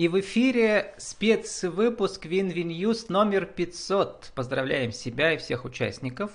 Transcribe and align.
И 0.00 0.08
в 0.08 0.18
эфире 0.18 0.94
спецвыпуск 0.96 2.24
Вин-Вин 2.24 2.70
номер 3.10 3.44
500. 3.44 4.32
Поздравляем 4.34 4.92
себя 4.92 5.34
и 5.34 5.36
всех 5.36 5.66
участников. 5.66 6.30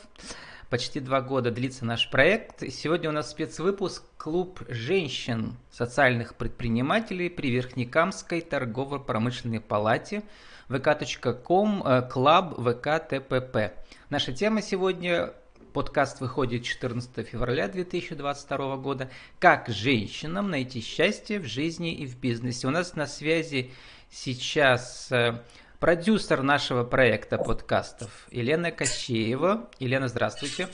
Почти 0.69 0.99
два 0.99 1.19
года 1.19 1.49
длится 1.49 1.83
наш 1.83 2.11
проект. 2.11 2.61
И 2.61 2.69
сегодня 2.69 3.09
у 3.09 3.11
нас 3.11 3.31
спецвыпуск 3.31 4.03
«Клуб 4.17 4.59
женщин 4.69 5.57
социальных 5.71 6.35
предпринимателей 6.35 7.27
при 7.27 7.49
Верхнекамской 7.49 8.41
торгово-промышленной 8.41 9.61
палате» 9.61 10.21
vk.com, 10.69 12.07
клаб 12.11 12.53
ВКТПП. 12.59 13.73
Наша 14.11 14.31
тема 14.31 14.61
сегодня 14.61 15.33
Подкаст 15.75 16.21
выходит 16.21 16.63
14 16.63 17.27
февраля 17.27 17.67
2022 17.67 18.77
года. 18.77 19.09
Как 19.39 19.67
женщинам 19.67 20.49
найти 20.49 20.79
счастье 20.79 21.37
в 21.37 21.43
жизни 21.43 21.93
и 21.93 22.07
в 22.07 22.17
бизнесе? 22.17 22.67
У 22.67 22.69
нас 22.69 22.95
на 22.95 23.07
связи 23.07 23.71
сейчас 24.09 25.11
э, 25.11 25.41
продюсер 25.81 26.43
нашего 26.43 26.85
проекта 26.85 27.37
подкастов 27.37 28.25
Елена 28.31 28.71
Кощеева. 28.71 29.69
Елена, 29.77 30.07
здравствуйте. 30.07 30.69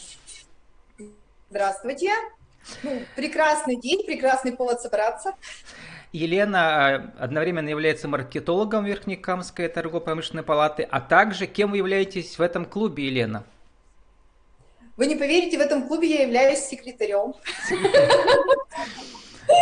Здравствуйте. 1.50 2.12
Ну, 2.84 3.02
прекрасный 3.16 3.78
день, 3.78 4.06
прекрасный 4.06 4.52
повод 4.52 4.82
собраться. 4.82 5.34
Елена 6.12 7.12
э, 7.18 7.24
одновременно 7.24 7.70
является 7.70 8.08
маркетологом 8.08 8.86
Верхнекамской 8.86 9.68
торгово-промышленной 9.68 10.44
палаты, 10.44 10.84
а 10.84 11.02
также 11.02 11.48
кем 11.48 11.72
вы 11.72 11.78
являетесь 11.78 12.38
в 12.38 12.42
этом 12.44 12.66
клубе, 12.66 13.08
Елена? 13.08 13.44
Вы 14.98 15.08
не 15.08 15.16
поверите, 15.16 15.58
в 15.58 15.62
этом 15.62 15.88
клубе 15.88 16.10
я 16.10 16.22
являюсь 16.24 16.60
секретарем. 16.60 17.34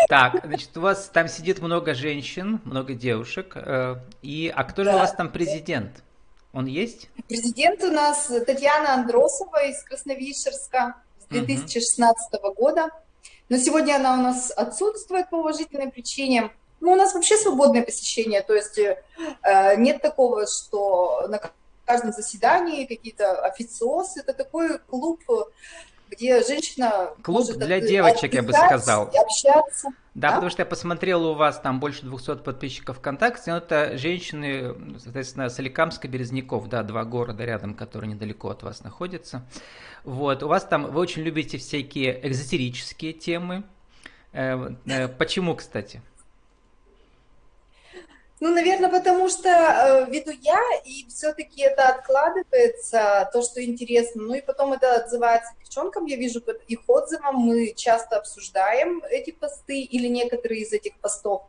Так, 0.08 0.42
значит, 0.44 0.76
у 0.78 0.82
вас 0.82 1.10
там 1.12 1.28
сидит 1.28 1.60
много 1.60 1.94
женщин, 1.94 2.62
много 2.64 2.94
девушек. 2.94 3.54
Э, 3.56 3.96
и, 4.22 4.52
а 4.54 4.64
кто 4.64 4.84
же 4.84 4.92
у 4.92 4.94
вас 4.94 5.14
там 5.14 5.32
президент? 5.32 6.04
Он 6.54 6.66
есть? 6.66 7.10
Президент 7.28 7.84
у 7.84 7.92
нас 7.92 8.32
Татьяна 8.46 8.94
Андросова 8.94 9.66
из 9.68 9.82
Красновишерска 9.84 10.96
с 11.20 11.26
2016 11.28 12.34
угу. 12.34 12.54
года. 12.54 12.90
Но 13.50 13.58
сегодня 13.58 13.96
она 13.96 14.14
у 14.14 14.22
нас 14.22 14.52
отсутствует 14.52 15.30
по 15.30 15.38
уважительной 15.38 15.92
причине. 15.92 16.52
Ну, 16.82 16.92
у 16.92 16.96
нас 16.96 17.14
вообще 17.14 17.36
свободное 17.36 17.84
посещение, 17.84 18.42
то 18.42 18.54
есть 18.54 18.78
э, 18.78 18.96
нет 19.78 20.02
такого, 20.02 20.46
что 20.48 21.28
на 21.28 21.38
каждом 21.90 22.12
заседании 22.12 22.86
какие-то 22.86 23.42
официозы. 23.42 24.20
Это 24.20 24.34
такой 24.34 24.78
клуб, 24.78 25.24
где 26.12 26.44
женщина 26.44 27.10
Клуб 27.24 27.48
для 27.58 27.80
девочек, 27.82 28.32
я 28.34 28.44
бы 28.44 28.54
сказал. 28.54 29.08
общаться. 29.08 29.90
Да, 30.14 30.30
да, 30.30 30.34
потому 30.36 30.52
что 30.52 30.62
я 30.62 30.66
посмотрел, 30.68 31.26
у 31.26 31.34
вас 31.34 31.60
там 31.60 31.80
больше 31.80 32.06
200 32.06 32.44
подписчиков 32.44 32.98
ВКонтакте, 32.98 33.52
но 33.52 33.58
это 33.58 33.98
женщины, 33.98 34.76
соответственно, 35.00 35.50
Соликамск 35.50 36.06
и 36.06 36.08
Березняков, 36.08 36.68
да, 36.68 36.84
два 36.84 37.06
города 37.06 37.44
рядом, 37.44 37.74
которые 37.74 38.12
недалеко 38.12 38.50
от 38.50 38.62
вас 38.62 38.84
находятся. 38.84 39.48
Вот, 40.04 40.44
у 40.44 40.48
вас 40.48 40.66
там, 40.66 40.92
вы 40.92 41.00
очень 41.00 41.24
любите 41.24 41.58
всякие 41.58 42.28
экзотерические 42.28 43.14
темы. 43.14 43.64
Э, 44.34 44.76
э, 44.86 45.08
почему, 45.08 45.56
кстати? 45.56 46.02
Ну, 48.40 48.54
наверное, 48.54 48.90
потому 48.90 49.28
что 49.28 49.50
э, 49.50 50.10
веду 50.10 50.32
я, 50.32 50.62
и 50.86 51.06
все-таки 51.10 51.62
это 51.62 51.90
откладывается, 51.90 53.30
то, 53.34 53.42
что 53.42 53.64
интересно. 53.64 54.24
Ну 54.24 54.34
и 54.34 54.42
потом 54.42 54.74
это 54.74 54.96
отзывается 54.96 55.52
девчонкам, 55.60 56.06
я 56.06 56.16
вижу 56.16 56.40
по 56.40 56.52
их 56.52 56.80
отзывам, 56.88 57.36
мы 57.36 57.74
часто 57.76 58.18
обсуждаем 58.18 59.04
эти 59.10 59.32
посты 59.32 59.82
или 59.82 60.08
некоторые 60.08 60.62
из 60.62 60.72
этих 60.72 60.96
постов. 61.00 61.44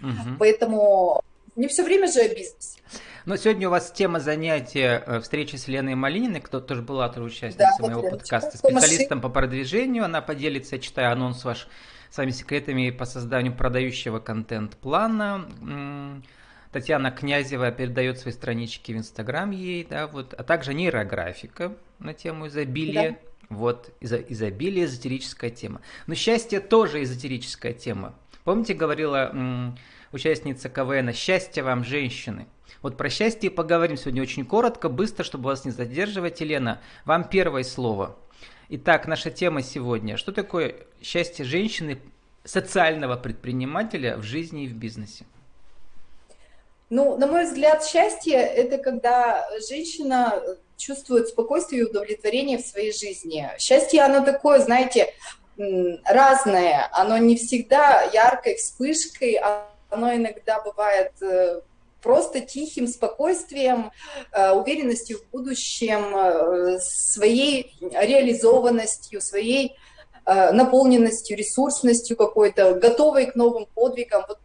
Угу. 0.00 0.38
Поэтому 0.40 1.22
не 1.54 1.68
все 1.68 1.84
время 1.84 2.10
же 2.10 2.20
о 2.20 2.28
бизнесе. 2.28 2.80
Но 3.26 3.36
сегодня 3.36 3.68
у 3.68 3.70
вас 3.70 3.90
тема 3.92 4.18
занятия 4.18 5.02
э, 5.06 5.20
встречи 5.20 5.56
с 5.56 5.68
Леной 5.68 5.94
Малининой, 5.94 6.40
кто 6.40 6.60
тоже 6.60 6.82
была 6.82 7.08
тоже 7.08 7.26
участницей 7.26 7.66
да, 7.78 7.86
моего 7.86 8.02
вот 8.02 8.10
подкаста, 8.10 8.58
специалистом 8.58 9.20
по 9.20 9.28
продвижению. 9.28 10.04
Она 10.04 10.20
поделится, 10.20 10.76
я 10.76 10.82
читаю 10.82 11.12
анонс 11.12 11.44
ваш 11.44 11.68
с 12.14 12.16
вами 12.16 12.30
секретами 12.30 12.90
по 12.90 13.06
созданию 13.06 13.56
продающего 13.56 14.20
контент-плана. 14.20 15.50
Татьяна 16.70 17.10
Князева 17.10 17.72
передает 17.72 18.20
свои 18.20 18.32
странички 18.32 18.92
в 18.92 18.96
Инстаграм 18.96 19.50
ей, 19.50 19.84
да, 19.84 20.06
вот, 20.06 20.32
а 20.32 20.44
также 20.44 20.74
нейрографика 20.74 21.76
на 21.98 22.14
тему 22.14 22.46
изобилия. 22.46 23.10
Да. 23.10 23.16
Вот, 23.48 23.92
изо, 23.98 24.18
изобилие, 24.18 24.84
эзотерическая 24.84 25.50
тема. 25.50 25.80
Но 26.06 26.14
счастье 26.14 26.60
тоже 26.60 27.02
эзотерическая 27.02 27.72
тема. 27.72 28.14
Помните, 28.44 28.74
говорила 28.74 29.30
м, 29.32 29.76
участница 30.12 30.68
КВН, 30.68 31.12
счастье 31.14 31.64
вам, 31.64 31.82
женщины. 31.82 32.46
Вот 32.80 32.96
про 32.96 33.10
счастье 33.10 33.50
поговорим 33.50 33.96
сегодня 33.96 34.22
очень 34.22 34.44
коротко, 34.44 34.88
быстро, 34.88 35.24
чтобы 35.24 35.46
вас 35.46 35.64
не 35.64 35.72
задерживать. 35.72 36.40
Елена, 36.40 36.80
вам 37.04 37.24
первое 37.24 37.64
слово. 37.64 38.16
Итак, 38.76 39.06
наша 39.06 39.30
тема 39.30 39.62
сегодня. 39.62 40.16
Что 40.16 40.32
такое 40.32 40.74
счастье 41.00 41.44
женщины, 41.44 42.00
социального 42.42 43.14
предпринимателя 43.16 44.16
в 44.16 44.24
жизни 44.24 44.64
и 44.64 44.66
в 44.66 44.74
бизнесе? 44.74 45.26
Ну, 46.90 47.16
на 47.16 47.28
мой 47.28 47.44
взгляд, 47.44 47.84
счастье– 47.84 48.34
это 48.34 48.78
когда 48.78 49.48
женщина 49.68 50.42
чувствует 50.76 51.28
спокойствие 51.28 51.82
и 51.82 51.84
удовлетворение 51.84 52.58
в 52.58 52.66
своей 52.66 52.92
жизни. 52.92 53.48
Счастье, 53.60 54.02
оно 54.02 54.24
такое, 54.24 54.58
знаете, 54.58 55.14
разное. 56.04 56.88
Оно 56.90 57.16
не 57.18 57.36
всегда 57.36 58.02
яркой 58.12 58.56
вспышкой, 58.56 59.40
оно 59.88 60.16
иногда 60.16 60.60
бывает 60.60 61.12
э, 61.22 61.60
просто 62.04 62.40
тихим 62.40 62.86
спокойствием, 62.86 63.90
э, 64.30 64.52
уверенностью 64.52 65.18
в 65.18 65.30
будущем, 65.30 66.14
э, 66.14 66.78
своей 66.80 67.74
реализованностью, 67.80 69.20
своей 69.20 69.74
э, 70.26 70.52
наполненностью, 70.52 71.36
ресурсностью 71.36 72.16
какой-то, 72.16 72.74
готовой 72.74 73.26
к 73.26 73.34
новым 73.34 73.66
подвигам. 73.74 74.24
Вот, 74.28 74.38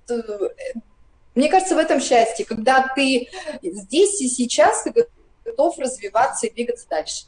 мне 1.36 1.50
кажется, 1.50 1.76
в 1.76 1.78
этом 1.78 2.02
счастье, 2.02 2.46
когда 2.46 2.92
ты 2.96 3.30
здесь 3.62 4.22
и 4.22 4.28
сейчас 4.28 4.86
готов 5.46 5.78
развиваться 5.80 6.48
и 6.48 6.54
двигаться 6.54 6.86
дальше. 6.90 7.26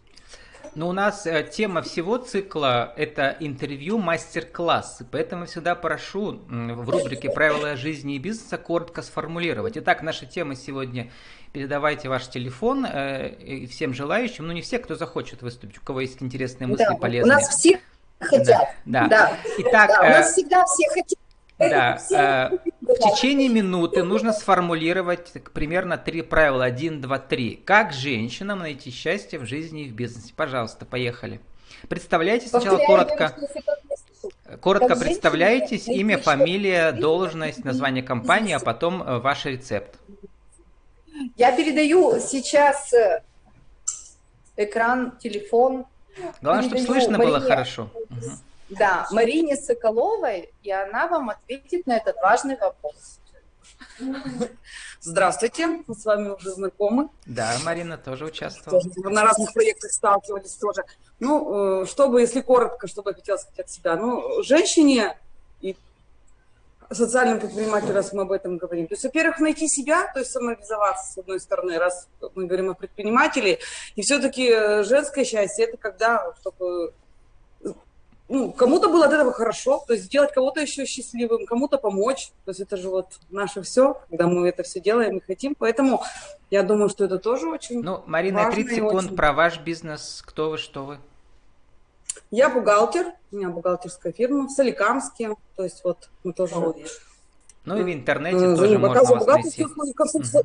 Но 0.73 0.87
у 0.89 0.91
нас 0.93 1.25
э, 1.25 1.43
тема 1.43 1.81
всего 1.81 2.17
цикла– 2.17 2.93
это 2.97 3.35
интервью, 3.39 3.97
мастер-классы. 3.97 5.05
Поэтому 5.11 5.45
всегда 5.45 5.75
прошу 5.75 6.41
в 6.47 6.89
рубрике 6.89 7.29
«Правила 7.29 7.75
жизни 7.75 8.15
и 8.15 8.19
бизнеса» 8.19 8.57
коротко 8.57 9.01
сформулировать. 9.01 9.77
Итак, 9.77 10.01
наша 10.01 10.25
тема 10.25 10.55
сегодня– 10.55 11.11
передавайте 11.53 12.09
ваш 12.09 12.27
телефон 12.27 12.85
э, 12.85 13.65
всем 13.67 13.93
желающим. 13.93 14.47
Ну, 14.47 14.53
не 14.53 14.61
все, 14.61 14.79
кто 14.79 14.95
захочет 14.95 15.41
выступить, 15.41 15.77
у 15.77 15.81
кого 15.81 16.01
есть 16.01 16.21
интересные 16.21 16.67
мысли, 16.67 16.85
да, 16.85 16.95
полезные. 16.95 17.35
У 17.35 17.39
нас 17.39 17.49
все 17.49 17.79
хотят. 18.19 18.69
Да. 18.85 19.07
да. 19.07 19.37
Итак, 19.59 19.89
да, 19.89 20.01
у 20.01 20.09
нас 20.09 20.29
э, 20.29 20.33
всегда 20.33 20.65
все 20.65 20.89
хотят. 20.89 21.19
Да, 21.59 22.51
в 22.95 23.15
течение 23.15 23.49
минуты 23.49 24.03
нужно 24.03 24.33
сформулировать 24.33 25.31
примерно 25.53 25.97
три 25.97 26.21
правила. 26.21 26.65
Один, 26.65 27.01
два, 27.01 27.19
три. 27.19 27.55
Как 27.55 27.93
женщинам 27.93 28.59
найти 28.59 28.91
счастье 28.91 29.39
в 29.39 29.45
жизни 29.45 29.85
и 29.85 29.89
в 29.89 29.93
бизнесе? 29.93 30.33
Пожалуйста, 30.35 30.85
поехали. 30.85 31.39
Представляйте 31.87 32.47
сначала 32.47 32.77
коротко. 32.85 33.35
Коротко 34.59 34.95
представляйтесь, 34.95 35.87
имя, 35.87 36.17
фамилия, 36.17 36.91
должность, 36.91 37.63
название 37.63 38.03
компании, 38.03 38.53
а 38.53 38.59
потом 38.59 39.01
э, 39.01 39.19
ваш 39.19 39.45
рецепт. 39.45 39.95
Я 41.37 41.55
передаю 41.55 42.19
сейчас 42.19 42.93
э, 42.93 43.23
экран, 44.57 45.17
телефон. 45.17 45.85
Главное, 46.41 46.63
чтобы 46.63 46.81
слышно 46.81 47.17
было 47.17 47.39
хорошо. 47.39 47.89
Угу. 48.09 48.31
Да, 48.71 49.07
Марине 49.11 49.55
Соколовой, 49.55 50.53
и 50.63 50.71
она 50.71 51.07
вам 51.07 51.29
ответит 51.29 51.85
на 51.87 51.97
этот 51.97 52.15
важный 52.21 52.57
вопрос. 52.57 53.19
Здравствуйте, 55.01 55.67
мы 55.87 55.95
с 55.95 56.05
вами 56.05 56.29
уже 56.29 56.51
знакомы. 56.51 57.09
Да, 57.25 57.57
Марина 57.63 57.97
тоже 57.97 58.25
участвовала. 58.25 58.81
Тоже, 58.81 59.09
на 59.09 59.23
разных 59.23 59.53
проектах 59.53 59.91
сталкивались 59.91 60.55
тоже. 60.55 60.83
Ну, 61.19 61.81
э, 61.81 61.85
чтобы, 61.85 62.21
если 62.21 62.41
коротко, 62.41 62.87
что 62.87 63.01
бы 63.01 63.11
я 63.11 63.15
хотела 63.15 63.37
сказать 63.37 63.59
от 63.59 63.69
себя. 63.69 63.95
Ну, 63.95 64.43
женщине 64.43 65.17
и 65.61 65.75
социальным 66.91 67.39
предпринимателям, 67.39 67.95
раз 67.95 68.13
мы 68.13 68.23
об 68.23 68.31
этом 68.31 68.57
говорим. 68.57 68.87
То 68.87 68.93
есть, 68.93 69.03
во-первых, 69.03 69.39
найти 69.39 69.67
себя, 69.67 70.11
то 70.13 70.19
есть 70.19 70.31
самореализоваться, 70.31 71.13
с 71.13 71.17
одной 71.17 71.39
стороны, 71.39 71.77
раз 71.77 72.07
мы 72.35 72.45
говорим 72.45 72.69
о 72.69 72.75
предпринимателе. 72.75 73.59
И 73.95 74.01
все-таки 74.03 74.49
э, 74.49 74.83
женское 74.83 75.25
счастье– 75.25 75.65
это 75.67 75.77
когда, 75.77 76.33
чтобы 76.39 76.93
ну, 78.31 78.53
кому-то 78.53 78.87
было 78.87 79.05
от 79.05 79.11
этого 79.11 79.33
хорошо, 79.33 79.83
то 79.85 79.91
есть 79.91 80.05
сделать 80.05 80.31
кого-то 80.31 80.61
еще 80.61 80.85
счастливым, 80.85 81.45
кому-то 81.45 81.77
помочь. 81.77 82.31
То 82.45 82.51
есть 82.51 82.61
это 82.61 82.77
же 82.77 82.89
вот 82.89 83.07
наше 83.29 83.61
все, 83.61 84.01
когда 84.09 84.27
мы 84.27 84.47
это 84.47 84.63
все 84.63 84.79
делаем 84.79 85.17
и 85.17 85.21
хотим. 85.21 85.53
Поэтому 85.53 86.01
я 86.49 86.63
думаю, 86.63 86.87
что 86.87 87.03
это 87.03 87.19
тоже 87.19 87.49
очень 87.49 87.81
Ну, 87.81 88.03
Марина, 88.05 88.49
30 88.49 88.75
секунд 88.75 89.05
очень... 89.07 89.15
про 89.17 89.33
ваш 89.33 89.59
бизнес. 89.59 90.23
Кто 90.25 90.49
вы, 90.49 90.57
что 90.57 90.85
вы? 90.85 90.99
Я 92.29 92.49
бухгалтер, 92.49 93.07
у 93.33 93.35
меня 93.35 93.49
бухгалтерская 93.49 94.13
фирма 94.13 94.47
в 94.47 94.51
Соликамске. 94.51 95.35
То 95.57 95.63
есть 95.63 95.83
вот 95.83 96.09
мы 96.23 96.31
тоже 96.31 96.55
вот 96.55 96.77
Ну 97.65 97.77
и 97.77 97.83
в 97.83 97.93
интернете 97.93 98.45
э, 98.45 98.55
тоже 98.55 98.79
можно 98.79 99.03
вас 99.03 99.27
найти. 99.27 99.65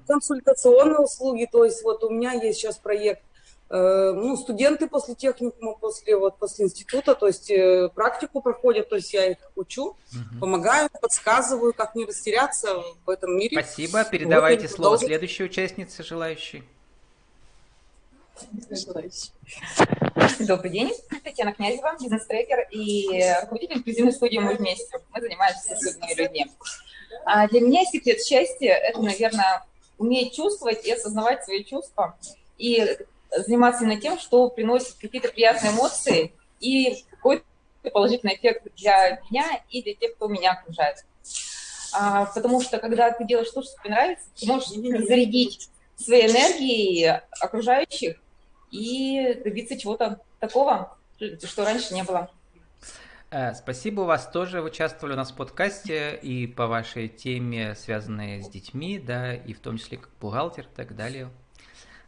консультационные 0.07 0.99
услуги, 0.99 1.49
то 1.51 1.65
есть 1.65 1.85
вот 1.85 2.03
у 2.03 2.11
меня 2.11 2.33
есть 2.33 2.59
сейчас 2.59 2.79
проект 2.79 3.23
ну, 3.69 4.37
студенты 4.37 4.87
после 4.87 5.15
техникума, 5.15 5.75
после, 5.75 6.17
вот, 6.17 6.39
после 6.39 6.67
института, 6.67 7.15
то 7.15 7.27
есть 7.27 7.51
э, 7.51 7.89
практику 7.95 8.41
проходят, 8.41 8.89
то 8.89 8.97
есть 8.97 9.13
я 9.13 9.33
их 9.33 9.39
учу, 9.57 9.87
угу. 9.87 9.97
помогаю, 10.41 10.89
подсказываю, 11.01 11.75
как 11.75 11.97
не 11.97 12.05
растеряться 12.05 12.83
в 13.05 13.11
этом 13.11 13.37
мире. 13.37 13.61
Спасибо. 13.61 14.05
Передавайте 14.05 14.69
вот, 14.69 14.71
слово 14.71 14.99
следующей 14.99 15.45
участнице, 15.45 16.05
желающей. 16.05 16.63
Добрый 20.41 20.71
день, 20.71 20.93
Татьяна 21.25 21.53
Князева, 21.53 21.97
бизнес-трекер 21.99 22.69
и 22.71 23.09
руководитель 23.41 23.79
инклюзивной 23.79 24.13
студии 24.13 24.39
«Мы 24.39 24.55
вместе». 24.55 25.01
Мы 25.13 25.21
занимаемся 25.21 25.75
с 25.75 25.83
людьми 25.83 26.15
людьми. 26.15 26.47
А 27.25 27.49
для 27.49 27.61
меня 27.63 27.85
секрет 27.85 28.21
счастья– 28.23 28.75
это, 28.75 29.01
наверное, 29.01 29.65
уметь 29.99 30.37
чувствовать 30.37 30.85
и 30.87 30.93
осознавать 30.93 31.45
свои 31.45 31.65
чувства. 31.65 32.17
И 32.59 32.99
заниматься 33.43 33.85
именно 33.85 34.01
тем, 34.01 34.19
что 34.19 34.49
приносит 34.49 34.95
какие-то 35.01 35.29
приятные 35.29 35.73
эмоции 35.73 36.33
и 36.61 37.05
какой-то 37.11 37.45
положительный 37.93 38.35
эффект 38.35 38.67
для 38.77 39.21
меня 39.31 39.61
и 39.71 39.83
для 39.83 39.95
тех, 39.95 40.15
кто 40.15 40.29
меня 40.29 40.53
окружает. 40.53 41.05
А, 41.93 42.27
потому 42.27 42.61
что 42.61 42.79
когда 42.79 43.11
ты 43.11 43.25
делаешь 43.25 43.51
то, 43.51 43.63
что 43.63 43.73
тебе 43.81 43.91
нравится, 43.91 44.27
ты 44.37 44.47
можешь 44.47 44.69
зарядить 44.69 45.71
своей 45.97 46.29
энергией 46.29 47.21
окружающих 47.41 48.17
и 48.71 49.41
добиться 49.45 49.79
чего-то 49.79 50.21
такого, 50.41 50.97
что 51.19 51.65
раньше 51.65 51.95
не 51.95 52.03
было. 52.03 52.31
Э, 53.31 53.55
спасибо, 53.55 54.03
у 54.03 54.05
вас 54.05 54.29
тоже 54.31 54.63
участвовали 54.63 55.15
у 55.15 55.17
нас 55.17 55.33
в 55.33 55.37
подкасте 55.37 56.19
и 56.23 56.47
по 56.47 56.67
вашей 56.67 57.09
теме, 57.09 57.75
связанной 57.75 58.43
с 58.43 58.49
детьми, 58.49 58.99
да, 58.99 59.35
и 59.35 59.53
в 59.53 59.61
том 59.61 59.79
числе 59.79 59.99
как 59.99 60.11
бухгалтер 60.21 60.65
и 60.65 60.77
так 60.77 60.95
далее. 60.95 61.31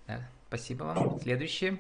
Да. 0.06 0.20
Спасибо 0.48 0.84
вам. 0.84 1.20
Следующий. 1.22 1.78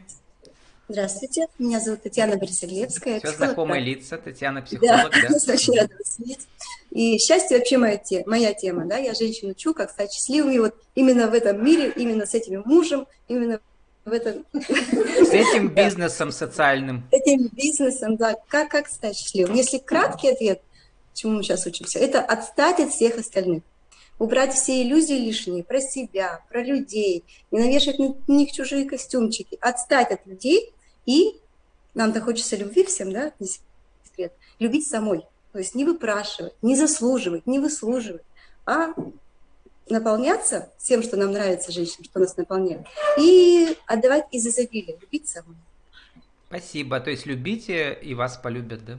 Здравствуйте, 0.90 1.48
меня 1.58 1.80
зовут 1.80 2.02
Татьяна 2.02 2.36
Борисоглебская. 2.36 3.18
Все 3.20 3.32
знакомые 3.32 3.82
лица, 3.82 4.18
Татьяна 4.18 4.62
психолог, 4.62 5.10
да? 5.10 5.28
да? 5.28 5.52
очень 5.52 5.78
рада 5.78 5.94
вас 5.94 6.18
видеть. 6.18 6.46
И 6.90 7.18
счастье 7.18 7.58
вообще 7.58 7.76
моя, 7.78 7.96
тема, 7.96 8.24
моя 8.26 8.54
тема, 8.54 8.86
да, 8.86 8.96
я 8.96 9.14
женщину 9.14 9.52
учу, 9.52 9.74
как 9.74 9.90
стать 9.90 10.12
счастливой 10.12 10.58
вот 10.58 10.74
именно 10.94 11.28
в 11.28 11.34
этом 11.34 11.62
мире, 11.62 11.92
именно 11.94 12.24
с 12.24 12.34
этим 12.34 12.62
мужем, 12.64 13.06
именно 13.26 13.60
в 14.06 14.12
этом... 14.12 14.46
С 14.52 15.30
этим 15.30 15.68
бизнесом 15.74 16.32
социальным. 16.32 17.04
С 17.10 17.14
этим 17.14 17.48
бизнесом, 17.48 18.16
да, 18.16 18.36
как, 18.48 18.70
как 18.70 18.88
стать 18.88 19.16
счастливым. 19.16 19.54
Если 19.54 19.78
краткий 19.78 20.28
ответ, 20.28 20.62
чему 21.12 21.34
мы 21.34 21.42
сейчас 21.42 21.66
учимся, 21.66 21.98
это 21.98 22.20
отстать 22.20 22.80
от 22.80 22.90
всех 22.90 23.18
остальных 23.18 23.62
убрать 24.18 24.54
все 24.54 24.82
иллюзии 24.82 25.14
лишние 25.14 25.64
про 25.64 25.80
себя, 25.80 26.44
про 26.48 26.62
людей, 26.62 27.24
не 27.50 27.60
навешать 27.60 27.98
на 27.98 28.14
них 28.26 28.52
чужие 28.52 28.84
костюмчики, 28.84 29.58
отстать 29.60 30.10
от 30.10 30.26
людей 30.26 30.72
и 31.06 31.36
нам-то 31.94 32.20
хочется 32.20 32.56
любви 32.56 32.84
всем, 32.84 33.12
да, 33.12 33.32
не 33.38 33.48
секрет, 34.04 34.32
любить 34.58 34.86
самой. 34.86 35.26
То 35.52 35.58
есть 35.58 35.74
не 35.74 35.84
выпрашивать, 35.84 36.54
не 36.62 36.76
заслуживать, 36.76 37.46
не 37.46 37.58
выслуживать, 37.58 38.22
а 38.66 38.94
наполняться 39.88 40.70
всем, 40.78 41.02
что 41.02 41.16
нам 41.16 41.32
нравится 41.32 41.72
женщинам, 41.72 42.04
что 42.04 42.20
нас 42.20 42.36
наполняет, 42.36 42.86
и 43.18 43.76
отдавать 43.86 44.26
из 44.30 44.46
изобилия, 44.46 44.98
любить 45.00 45.28
самой. 45.28 45.56
Спасибо. 46.48 47.00
То 47.00 47.10
есть 47.10 47.26
любите, 47.26 47.98
и 48.00 48.14
вас 48.14 48.36
полюбят, 48.36 48.84
да? 48.84 48.98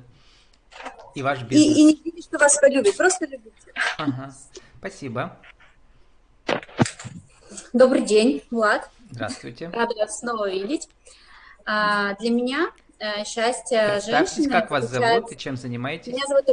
И 1.16 1.22
ваш 1.22 1.44
бизнес. 1.44 1.78
И, 1.78 1.82
и 1.82 1.84
не 1.84 2.02
видите, 2.04 2.22
что 2.22 2.38
вас 2.38 2.60
полюбят, 2.60 2.96
просто 2.98 3.26
любите. 3.26 3.54
Ага. 3.98 4.34
Спасибо. 4.80 5.36
Добрый 7.74 8.02
день, 8.02 8.44
Влад. 8.50 8.90
Здравствуйте. 9.12 9.70
Рада 9.74 9.94
вас 9.96 10.20
снова 10.20 10.50
видеть. 10.50 10.88
А, 11.66 12.16
для 12.16 12.30
меня 12.32 12.72
э, 12.98 13.26
счастье 13.26 14.00
женщины... 14.00 14.50
как 14.50 14.72
вас 14.72 14.90
зовут 14.90 15.34
и 15.34 15.38
чем 15.38 15.58
занимаетесь? 15.58 16.14
Меня 16.14 16.26
зовут 16.28 16.46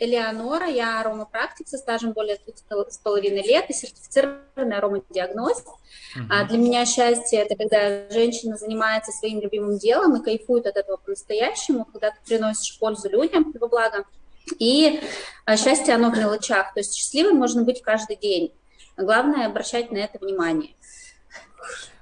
Элеонора, 0.00 0.66
я 0.66 1.00
аромапрактик 1.00 1.68
со 1.68 1.78
стажем 1.78 2.12
более 2.14 2.38
двух 2.38 2.90
с 2.90 2.98
половиной 2.98 3.42
лет 3.42 3.70
и 3.70 3.72
сертифицированный 3.72 4.76
аромадиагност. 4.76 5.68
Угу. 5.68 6.24
А 6.30 6.44
для 6.46 6.58
меня 6.58 6.84
счастье– 6.84 7.38
это 7.48 7.54
когда 7.54 8.10
женщина 8.10 8.56
занимается 8.56 9.12
своим 9.12 9.40
любимым 9.40 9.78
делом 9.78 10.16
и 10.16 10.24
кайфует 10.24 10.66
от 10.66 10.76
этого 10.76 10.96
по-настоящему, 10.96 11.84
когда 11.84 12.10
ты 12.10 12.16
приносишь 12.26 12.76
пользу 12.80 13.08
людям 13.08 13.54
во 13.58 13.68
благо. 13.68 14.04
И 14.58 15.00
а, 15.44 15.56
счастье, 15.56 15.94
оно 15.94 16.10
в 16.10 16.18
мелочах. 16.18 16.74
То 16.74 16.80
есть 16.80 16.94
счастливым 16.94 17.36
можно 17.36 17.62
быть 17.62 17.82
каждый 17.82 18.16
день. 18.16 18.52
Главное 18.96 19.46
обращать 19.46 19.90
на 19.92 19.98
это 19.98 20.18
внимание. 20.18 20.74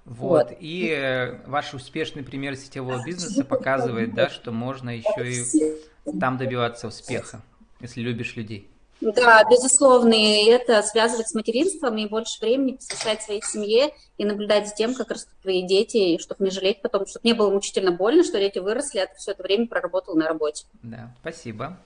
Вот. 0.04 0.48
вот. 0.50 0.56
И 0.60 0.88
э, 0.88 1.40
ваш 1.46 1.74
успешный 1.74 2.22
пример 2.22 2.56
сетевого 2.56 3.04
бизнеса 3.04 3.44
показывает, 3.44 4.14
да, 4.14 4.30
что 4.30 4.52
можно 4.52 4.90
еще 4.90 5.30
и 5.30 6.18
там 6.18 6.38
добиваться 6.38 6.86
успеха, 6.86 7.42
если 7.80 8.00
любишь 8.00 8.36
людей. 8.36 8.70
Да, 9.00 9.44
безусловно, 9.44 10.14
и 10.14 10.46
это 10.46 10.82
связывать 10.82 11.28
с 11.28 11.34
материнством 11.34 11.98
и 11.98 12.08
больше 12.08 12.40
времени 12.40 12.76
посвящать 12.76 13.22
своей 13.22 13.42
семье 13.42 13.92
и 14.16 14.24
наблюдать 14.24 14.68
за 14.68 14.74
тем, 14.74 14.94
как 14.94 15.10
растут 15.10 15.34
твои 15.42 15.62
дети, 15.62 15.96
и 15.96 16.18
чтобы 16.18 16.44
не 16.44 16.50
жалеть 16.50 16.80
потом, 16.80 17.06
чтобы 17.06 17.26
не 17.26 17.34
было 17.34 17.50
мучительно 17.50 17.92
больно, 17.92 18.24
что 18.24 18.38
дети 18.38 18.58
выросли, 18.58 19.00
а 19.00 19.06
ты 19.06 19.14
все 19.16 19.32
это 19.32 19.42
время 19.42 19.66
проработал 19.66 20.14
на 20.14 20.26
работе. 20.26 20.64
Да, 20.82 21.14
спасибо. 21.20 21.78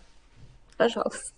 Пожалуйста. 0.81 1.35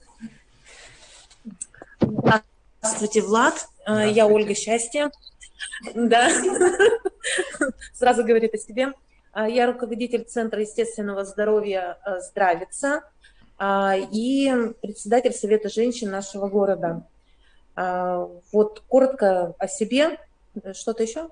Здравствуйте, 2.81 3.23
Влад. 3.23 3.55
Э, 3.55 3.59
Здравствуйте. 3.83 4.17
Я 4.17 4.27
Ольга 4.29 4.55
Счастье. 4.55 5.11
Да. 5.97 6.31
Сразу 7.93 8.23
говорит 8.23 8.55
о 8.55 8.59
себе. 8.59 8.93
Э, 9.35 9.50
я 9.50 9.67
руководитель 9.67 10.23
Центра 10.23 10.61
естественного 10.61 11.25
здоровья 11.25 11.99
э, 12.06 12.21
«Здравица» 12.21 13.03
и 13.61 14.55
председатель 14.81 15.33
Совета 15.33 15.69
женщин 15.69 16.11
нашего 16.11 16.49
города. 16.49 17.05
Вот 17.77 18.83
коротко 18.89 19.55
о 19.59 19.69
себе. 19.69 20.19
Что-то 20.73 21.03
еще? 21.03 21.29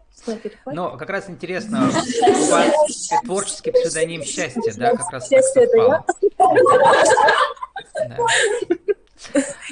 Ну, 0.66 0.96
как 0.96 1.10
раз 1.10 1.28
интересно, 1.28 1.88
у 1.88 2.50
вас 2.50 3.10
творческий 3.24 3.72
псевдоним 3.72 4.22
«Счастье», 4.22 4.72
да, 4.76 4.96
как 4.96 5.10
раз 5.10 5.28
Счастье 5.28 5.64
это 5.64 5.76
я. 5.76 6.04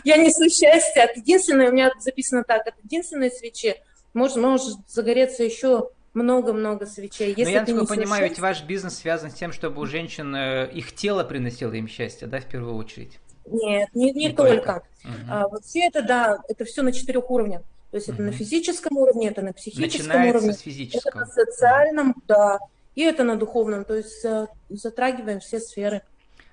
Я 0.05 0.17
несу 0.17 0.49
счастье. 0.49 1.03
От 1.03 1.17
единственной, 1.17 1.69
у 1.69 1.73
меня 1.73 1.91
записано 2.01 2.45
так, 2.45 2.67
от 2.67 2.75
единственной 2.83 3.31
свечи 3.31 3.77
может, 4.15 4.37
может 4.37 4.79
загореться 4.89 5.43
еще 5.43 5.91
много-много 6.15 6.87
свечей. 6.87 7.29
Если 7.29 7.45
Но 7.45 7.51
я, 7.51 7.61
насколько 7.61 7.87
понимаю, 7.87 8.23
счастье... 8.23 8.29
ведь 8.29 8.39
ваш 8.41 8.63
бизнес 8.65 8.99
связан 8.99 9.31
с 9.31 9.35
тем, 9.35 9.53
чтобы 9.53 9.81
у 9.81 9.87
женщин 9.87 10.35
э, 10.35 10.71
их 10.73 10.95
тело 10.95 11.25
приносило 11.25 11.73
им 11.73 11.89
счастье, 11.89 12.27
да, 12.27 12.41
в 12.41 12.47
первую 12.47 12.77
очередь? 12.77 13.19
Нет, 13.47 13.89
не, 13.95 14.13
не, 14.13 14.29
не 14.29 14.33
только. 14.33 14.57
только. 14.57 14.83
Угу. 15.05 15.13
А, 15.31 15.49
вот 15.49 15.65
все 15.65 15.81
это, 15.87 16.03
да, 16.03 16.39
это 16.49 16.65
все 16.65 16.83
на 16.83 16.93
четырех 16.93 17.31
уровнях. 17.31 17.63
То 17.91 17.97
есть 17.97 18.09
угу. 18.09 18.15
это 18.15 18.23
на 18.23 18.33
физическом 18.33 18.97
уровне, 18.97 19.29
это 19.29 19.43
на 19.43 19.53
психическом 19.53 20.09
Начинается 20.09 20.39
уровне, 20.39 20.53
с 20.53 20.61
физического. 20.61 21.09
это 21.09 21.19
на 21.19 21.27
социальном, 21.27 22.15
да, 22.27 22.59
и 22.95 23.03
это 23.03 23.25
на 23.25 23.37
духовном. 23.37 23.85
То 23.85 23.95
есть 23.95 24.25
э, 24.25 24.49
затрагиваем 24.69 25.41
все 25.41 25.61
сферы. 25.61 26.03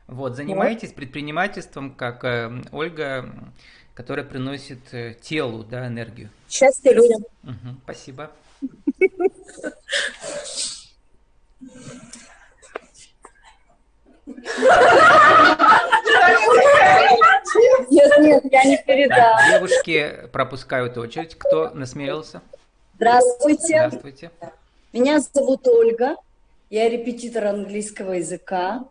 Вот, 0.08 0.36
занимаетесь 0.36 0.90
вот. 0.90 0.98
предпринимательством, 0.98 1.94
как 1.94 2.24
э, 2.24 2.64
Ольга, 2.72 3.34
которая 3.96 4.26
приносит 4.26 4.94
э, 4.94 5.16
телу 5.20 5.64
да, 5.64 5.88
энергию. 5.88 6.30
Счастье 6.48 6.94
людям. 6.94 7.24
Угу, 7.44 7.76
спасибо. 7.84 8.32
Нет, 17.90 18.18
нет, 18.20 18.44
я 18.52 18.64
не 18.64 18.78
передам. 18.86 19.18
Так, 19.18 19.50
девушки 19.50 20.28
пропускают 20.32 20.98
очередь. 20.98 21.36
Кто 21.36 21.70
насмелился? 21.72 22.42
Здравствуйте. 22.96 23.88
Здравствуйте. 23.88 24.32
Меня 24.94 25.20
зовут 25.20 25.68
Ольга. 25.68 26.16
Я 26.70 26.90
репетитор 26.90 27.46
английского 27.46 28.14
языка. 28.14 28.86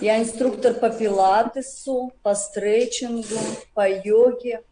Я 0.00 0.20
инструктор 0.20 0.74
по 0.74 0.90
пилатесу, 0.90 2.12
по 2.22 2.34
стретчингу, 2.34 3.38
по 3.74 3.88
йоге. 3.88 4.62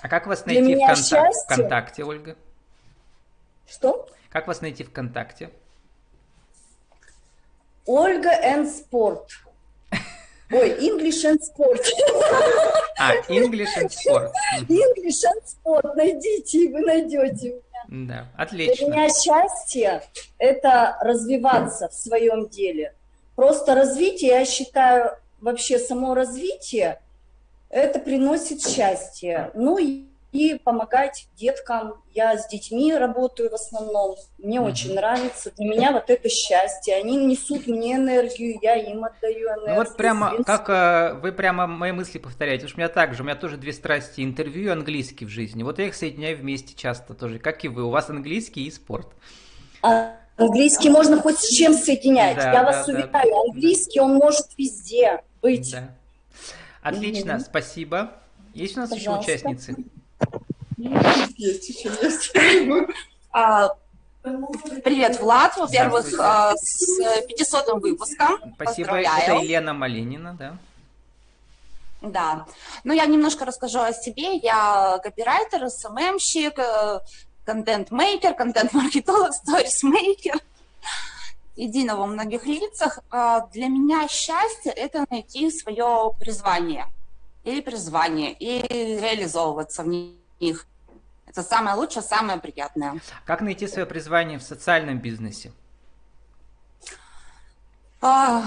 А 0.00 0.08
как 0.08 0.26
вас 0.26 0.46
найти 0.46 0.62
Для 0.62 0.76
в 0.76 0.78
контак... 0.78 0.96
счастье... 0.96 1.44
ВКонтакте, 1.44 2.04
Ольга? 2.04 2.36
Что? 3.66 4.08
Как 4.30 4.46
вас 4.46 4.60
найти 4.60 4.84
ВКонтакте? 4.84 5.50
Ольга 7.84 8.30
and 8.30 8.66
Sport. 8.66 9.26
Ой, 10.50 10.70
English 10.78 11.24
and 11.24 11.38
Sport. 11.40 11.84
А, 12.98 13.14
English 13.28 13.68
and 13.78 13.90
Sport. 13.90 14.32
English 14.68 15.24
and 15.24 15.42
Sport. 15.44 15.94
Найдите, 15.96 16.64
и 16.64 16.72
вы 16.72 16.80
найдете 16.80 17.60
меня. 17.88 18.06
Да, 18.06 18.42
отлично. 18.42 18.86
Для 18.86 18.94
меня 18.94 19.08
счастье– 19.08 20.02
это 20.38 20.96
развиваться 21.00 21.88
в 21.88 21.94
своем 21.94 22.48
деле– 22.48 22.94
Просто 23.34 23.74
развитие, 23.74 24.30
я 24.30 24.44
считаю, 24.44 25.16
вообще 25.40 25.78
само 25.78 26.14
развитие, 26.14 27.00
Это 27.68 27.98
приносит 27.98 28.60
счастье. 28.62 29.50
Ну 29.54 29.78
и 29.78 30.04
и 30.32 30.58
помогать 30.58 31.28
деткам. 31.36 32.02
Я 32.14 32.36
с 32.36 32.48
детьми 32.48 32.94
работаю 32.94 33.50
в 33.50 33.54
основном. 33.54 34.16
Мне 34.38 34.58
mm-hmm. 34.58 34.66
очень 34.66 34.94
нравится. 34.94 35.52
Для 35.56 35.66
меня 35.66 35.92
вот 35.92 36.08
это 36.08 36.28
счастье. 36.28 36.96
Они 36.96 37.16
несут 37.24 37.66
мне 37.66 37.96
энергию, 37.96 38.58
я 38.62 38.76
им 38.76 39.04
отдаю 39.04 39.48
энергию. 39.48 39.68
Ну 39.68 39.74
вот 39.74 39.96
прямо, 39.96 40.42
как 40.44 40.70
э, 40.70 41.18
вы 41.20 41.32
прямо 41.32 41.66
мои 41.66 41.92
мысли 41.92 42.18
повторяете. 42.18 42.64
Уж 42.64 42.74
у 42.74 42.78
меня 42.78 42.88
так 42.88 43.14
же, 43.14 43.22
у 43.22 43.26
меня 43.26 43.36
тоже 43.36 43.58
две 43.58 43.72
страсти. 43.72 44.22
Интервью 44.22 44.68
и 44.68 44.72
английский 44.72 45.26
в 45.26 45.28
жизни. 45.28 45.62
Вот 45.62 45.78
я 45.78 45.86
их 45.86 45.94
соединяю 45.94 46.38
вместе 46.38 46.74
часто 46.74 47.12
тоже, 47.12 47.38
как 47.38 47.64
и 47.64 47.68
вы. 47.68 47.84
У 47.84 47.90
вас 47.90 48.08
английский 48.08 48.66
и 48.66 48.70
спорт. 48.70 49.08
А, 49.82 50.16
английский 50.44 50.90
можно 50.90 51.20
хоть 51.20 51.38
с 51.38 51.48
чем 51.48 51.74
соединять. 51.74 52.36
Да, 52.36 52.52
я 52.52 52.60
да, 52.60 52.64
вас 52.64 52.86
да, 52.86 52.92
уверяю, 52.92 53.10
да, 53.12 53.22
английский 53.46 54.00
он 54.00 54.14
может 54.14 54.46
везде 54.56 55.22
быть. 55.40 55.72
Да. 55.72 55.90
Отлично, 56.82 57.32
mm-hmm. 57.32 57.40
спасибо. 57.40 58.12
Есть 58.54 58.76
у 58.76 58.80
нас 58.80 58.90
Пожалуйста. 58.90 59.32
еще 59.32 59.40
участницы? 59.40 59.76
Есть 61.36 61.68
еще, 61.68 61.90
есть. 62.02 62.32
Привет, 64.84 65.20
Влад. 65.20 65.56
Во-первых, 65.56 66.06
а, 66.18 66.54
с 66.56 66.98
500 67.28 67.82
выпуском. 67.82 68.54
Спасибо. 68.54 69.00
Это 69.00 69.32
Елена 69.34 69.74
Малинина, 69.74 70.34
да? 70.34 70.56
Да. 72.02 72.46
Ну, 72.84 72.92
я 72.92 73.06
немножко 73.06 73.44
расскажу 73.44 73.80
о 73.80 73.92
себе. 73.92 74.36
Я 74.36 74.98
копирайтер, 75.02 75.68
СММщик, 75.70 76.58
э, 76.58 77.00
контент-мейкер, 77.44 78.34
контент-маркетолог, 78.34 79.32
сторис-мейкер. 79.32 80.40
Едино 81.56 81.96
во 81.96 82.06
многих 82.06 82.46
лицах. 82.46 83.00
А, 83.10 83.46
для 83.48 83.68
меня 83.68 84.08
счастье– 84.08 84.72
это 84.76 85.04
найти 85.10 85.50
свое 85.50 86.12
призвание 86.18 86.86
или 87.44 87.60
призвание, 87.60 88.32
и 88.32 88.62
реализовываться 89.00 89.82
в 89.82 89.88
них. 89.88 90.66
Это 91.26 91.42
самое 91.42 91.76
лучшее, 91.76 92.02
самое 92.02 92.38
приятное. 92.38 93.00
Как 93.24 93.40
найти 93.40 93.66
свое 93.66 93.86
призвание 93.86 94.38
в 94.38 94.42
социальном 94.42 94.98
бизнесе? 94.98 95.52
А, 98.00 98.44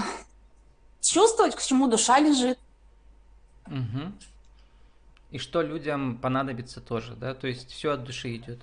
чувствовать, 1.00 1.56
к 1.56 1.62
чему 1.62 1.88
душа 1.88 2.18
лежит. 2.18 2.58
Угу. 3.66 4.12
И 5.32 5.38
что 5.38 5.62
людям 5.62 6.18
понадобится 6.18 6.80
тоже, 6.80 7.14
да? 7.16 7.34
То 7.34 7.46
есть 7.46 7.70
все 7.72 7.92
от 7.92 8.04
души 8.04 8.36
идет. 8.36 8.60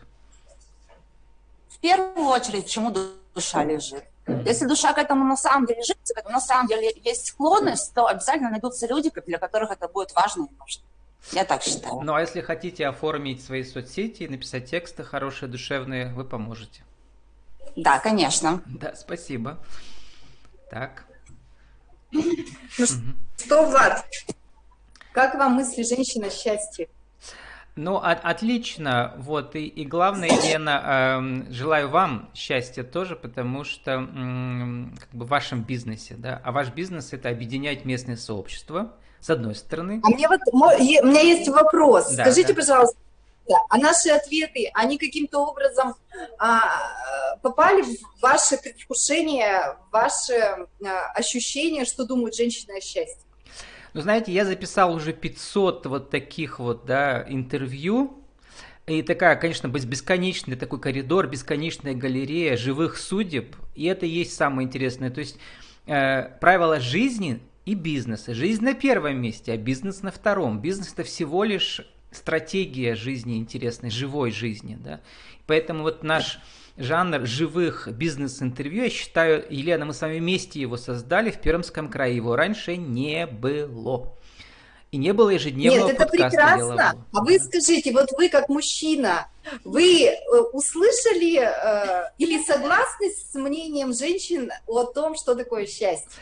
В 1.73 1.79
первую 1.79 2.27
очередь, 2.27 2.65
к 2.65 2.69
чему 2.69 2.93
душа 3.33 3.63
лежит. 3.63 4.03
Если 4.45 4.65
душа 4.65 4.93
к 4.93 4.97
этому 4.97 5.25
на 5.25 5.35
самом 5.35 5.65
деле 5.65 5.79
лежит, 5.79 5.97
к 5.97 6.17
этому 6.17 6.35
на 6.35 6.41
самом 6.41 6.67
деле 6.67 6.93
есть 7.03 7.27
склонность, 7.27 7.93
то 7.93 8.07
обязательно 8.07 8.51
найдутся 8.51 8.87
люди, 8.87 9.11
для 9.25 9.37
которых 9.37 9.71
это 9.71 9.87
будет 9.87 10.13
важно 10.13 10.43
и 10.45 10.59
нужно. 10.59 10.83
Я 11.31 11.45
так 11.45 11.63
считаю. 11.63 12.01
Ну 12.01 12.13
а 12.13 12.21
если 12.21 12.41
хотите 12.41 12.85
оформить 12.87 13.43
свои 13.43 13.63
соцсети 13.63 14.23
и 14.23 14.27
написать 14.27 14.69
тексты 14.69 15.03
хорошие, 15.03 15.49
душевные, 15.49 16.13
вы 16.13 16.25
поможете. 16.25 16.83
Да, 17.75 17.99
конечно. 17.99 18.61
Да, 18.65 18.93
спасибо. 18.95 19.57
Так. 20.69 21.05
Ну 22.11 22.23
что, 23.37 23.65
Влад, 23.65 24.05
как 25.11 25.35
вам 25.35 25.53
мысли 25.53 25.83
женщины 25.83 26.29
счастье? 26.29 26.89
Ну, 27.75 27.97
от, 27.97 28.23
отлично. 28.23 29.13
Вот, 29.17 29.55
и, 29.55 29.65
и 29.65 29.85
главное, 29.85 30.29
Елена, 30.29 31.45
э, 31.47 31.51
желаю 31.51 31.89
вам 31.89 32.29
счастья 32.35 32.83
тоже, 32.83 33.15
потому 33.15 33.63
что 33.63 33.91
э, 33.91 34.99
как 34.99 35.09
бы 35.11 35.25
в 35.25 35.29
вашем 35.29 35.63
бизнесе, 35.63 36.13
да, 36.15 36.39
а 36.43 36.51
ваш 36.51 36.69
бизнес 36.69 37.13
это 37.13 37.29
объединять 37.29 37.83
местное 37.83 38.15
сообщество, 38.15 38.93
с 39.19 39.29
одной 39.29 39.55
стороны. 39.55 40.01
А 40.03 40.09
мне 40.09 40.27
вот, 40.27 40.39
у 40.51 40.57
меня 41.07 41.21
есть 41.21 41.47
вопрос. 41.49 42.11
Да, 42.13 42.25
Скажите, 42.25 42.53
да. 42.53 42.59
пожалуйста, 42.59 42.97
а 43.69 43.77
наши 43.77 44.09
ответы, 44.09 44.69
они 44.73 44.97
каким-то 44.97 45.39
образом 45.39 45.95
а, 46.37 46.61
попали 47.41 47.81
в 47.81 48.21
ваше 48.21 48.57
предвкушение, 48.57 49.75
в 49.89 49.91
ваше 49.91 50.33
а, 50.33 51.11
ощущение, 51.15 51.85
что 51.85 52.05
думают 52.05 52.35
женщины 52.35 52.77
о 52.77 52.81
счастье? 52.81 53.23
Ну, 53.93 54.01
знаете, 54.01 54.31
я 54.31 54.45
записал 54.45 54.93
уже 54.93 55.13
500 55.13 55.85
вот 55.85 56.09
таких 56.09 56.59
вот, 56.59 56.85
да, 56.85 57.23
интервью, 57.27 58.23
и 58.85 59.01
такая, 59.01 59.35
конечно, 59.35 59.67
бесконечный 59.67 60.57
такой 60.57 60.79
коридор, 60.79 61.27
бесконечная 61.27 61.93
галерея 61.93 62.57
живых 62.57 62.97
судеб, 62.97 63.55
и 63.75 63.85
это 63.85 64.05
и 64.05 64.09
есть 64.09 64.35
самое 64.35 64.67
интересное. 64.67 65.09
То 65.09 65.19
есть 65.19 65.37
э, 65.85 66.23
правила 66.41 66.79
жизни 66.81 67.39
и 67.65 67.75
бизнеса. 67.75 68.33
Жизнь 68.33 68.63
на 68.63 68.73
первом 68.73 69.21
месте, 69.21 69.53
а 69.53 69.57
бизнес 69.57 70.01
на 70.01 70.11
втором. 70.11 70.59
Бизнес 70.59 70.91
это 70.91 71.03
всего 71.03 71.45
лишь 71.45 71.81
стратегия 72.11 72.95
жизни 72.95 73.37
интересной, 73.37 73.89
живой 73.89 74.31
жизни, 74.31 74.77
да. 74.77 74.99
Поэтому 75.47 75.83
вот 75.83 76.03
наш 76.03 76.39
жанр 76.77 77.25
живых 77.25 77.87
бизнес-интервью, 77.91 78.83
я 78.83 78.89
считаю, 78.89 79.45
Елена, 79.49 79.85
мы 79.85 79.93
с 79.93 80.01
вами 80.01 80.19
вместе 80.19 80.59
его 80.59 80.77
создали 80.77 81.31
в 81.31 81.39
Пермском 81.39 81.89
крае, 81.89 82.15
его 82.15 82.35
раньше 82.35 82.77
не 82.77 83.27
было. 83.27 84.13
И 84.91 84.97
не 84.97 85.11
было 85.11 85.31
ежедневного 85.31 85.87
Нет, 85.87 85.95
это 85.95 86.05
прекрасно. 86.07 86.57
Делового. 86.57 87.05
А 87.13 87.23
вы 87.23 87.39
скажите, 87.39 87.91
вот 87.91 88.11
вы 88.15 88.29
как 88.29 88.47
мужчина, 88.47 89.27
вы 89.63 90.03
э, 90.05 90.39
услышали 90.53 91.39
э, 91.39 92.11
или 92.19 92.43
согласны 92.43 93.09
с 93.09 93.33
мнением 93.33 93.91
женщин 93.91 94.51
о 94.67 94.83
том, 94.83 95.15
что 95.15 95.33
такое 95.33 95.65
счастье? 95.65 96.21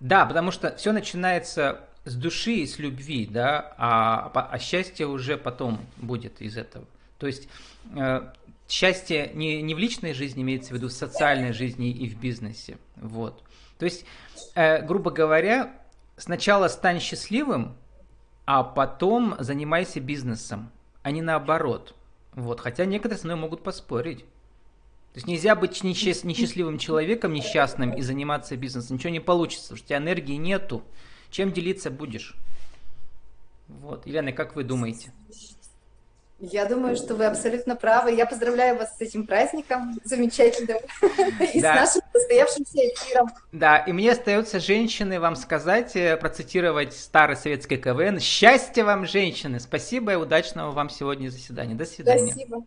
Да, 0.00 0.26
потому 0.26 0.50
что 0.50 0.74
все 0.76 0.90
начинается 0.90 1.88
с 2.04 2.14
души 2.14 2.54
и 2.54 2.66
с 2.66 2.80
любви, 2.80 3.24
да, 3.30 3.74
а, 3.78 4.48
а 4.50 4.58
счастье 4.58 5.06
уже 5.06 5.36
потом 5.36 5.86
будет 5.96 6.40
из 6.40 6.56
этого. 6.56 6.86
То 7.18 7.28
есть 7.28 7.48
э, 7.94 8.20
счастье 8.68 9.30
не, 9.34 9.62
не 9.62 9.74
в 9.74 9.78
личной 9.78 10.12
жизни 10.12 10.42
имеется 10.42 10.70
в 10.70 10.76
виду, 10.76 10.88
в 10.88 10.92
социальной 10.92 11.52
жизни 11.52 11.90
и 11.90 12.08
в 12.08 12.18
бизнесе. 12.18 12.78
Вот. 12.96 13.42
То 13.78 13.86
есть, 13.86 14.04
э, 14.54 14.82
грубо 14.82 15.10
говоря, 15.10 15.74
сначала 16.16 16.68
стань 16.68 17.00
счастливым, 17.00 17.74
а 18.44 18.62
потом 18.62 19.36
занимайся 19.38 20.00
бизнесом, 20.00 20.70
а 21.02 21.10
не 21.10 21.22
наоборот. 21.22 21.94
Вот. 22.32 22.60
Хотя 22.60 22.84
некоторые 22.84 23.18
со 23.18 23.26
мной 23.26 23.36
могут 23.36 23.62
поспорить. 23.62 24.20
То 25.12 25.20
есть 25.20 25.26
нельзя 25.26 25.56
быть 25.56 25.82
несчастливым 25.82 26.78
человеком, 26.78 27.32
несчастным 27.32 27.92
и 27.94 28.02
заниматься 28.02 28.56
бизнесом. 28.56 28.96
Ничего 28.96 29.10
не 29.10 29.20
получится, 29.20 29.68
потому 29.68 29.78
что 29.78 29.84
у 29.84 29.88
тебя 29.88 29.98
энергии 29.98 30.34
нету. 30.34 30.82
Чем 31.30 31.52
делиться 31.52 31.90
будешь? 31.90 32.36
Вот. 33.68 34.06
Елена, 34.06 34.32
как 34.32 34.54
вы 34.54 34.64
думаете? 34.64 35.12
Я 36.40 36.66
думаю, 36.66 36.94
что 36.94 37.16
вы 37.16 37.24
абсолютно 37.24 37.74
правы. 37.74 38.14
Я 38.14 38.24
поздравляю 38.24 38.78
вас 38.78 38.96
с 38.96 39.00
этим 39.00 39.26
праздником 39.26 39.98
замечательным 40.04 40.78
и 41.52 41.58
с 41.58 41.62
нашим 41.62 42.02
состоявшимся 42.12 42.78
эфиром. 42.78 43.28
Да, 43.50 43.78
и 43.78 43.92
мне 43.92 44.12
остается, 44.12 44.60
женщины, 44.60 45.18
вам 45.18 45.34
сказать, 45.34 45.96
э, 45.96 46.16
процитировать 46.16 46.94
старый 46.94 47.34
советский 47.34 47.76
КВН. 47.76 48.20
Счастья 48.20 48.84
вам, 48.84 49.04
женщины! 49.04 49.58
Спасибо 49.58 50.12
и 50.12 50.16
удачного 50.16 50.70
вам 50.70 50.90
сегодня 50.90 51.28
заседания. 51.28 51.74
До 51.74 51.84
свидания. 51.84 52.30
Спасибо. 52.30 52.64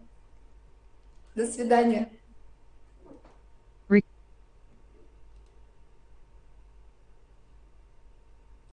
До 1.35 1.47
свидания. 1.47 2.09